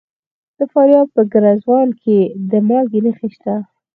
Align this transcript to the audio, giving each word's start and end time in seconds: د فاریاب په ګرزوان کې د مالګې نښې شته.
د 0.57 0.59
فاریاب 0.71 1.07
په 1.15 1.21
ګرزوان 1.31 1.89
کې 2.01 2.17
د 2.51 2.51
مالګې 2.67 2.99
نښې 3.05 3.29
شته. 3.35 3.55